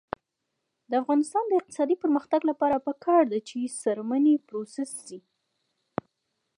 د 0.89 0.91
افغانستان 1.01 1.43
د 1.47 1.51
اقتصادي 1.59 1.95
پرمختګ 2.03 2.41
لپاره 2.49 2.83
پکار 2.87 3.23
ده 3.31 3.39
چې 3.49 3.73
څرمنې 3.81 4.35
پروسس 4.47 4.91
شي. 5.07 5.19